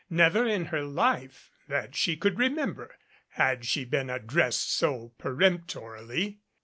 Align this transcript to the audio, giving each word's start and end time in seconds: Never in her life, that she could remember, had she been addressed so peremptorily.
Never 0.09 0.47
in 0.47 0.65
her 0.73 0.81
life, 0.81 1.51
that 1.67 1.93
she 1.95 2.17
could 2.17 2.39
remember, 2.39 2.95
had 3.33 3.65
she 3.65 3.85
been 3.85 4.09
addressed 4.09 4.73
so 4.75 5.13
peremptorily. 5.19 6.39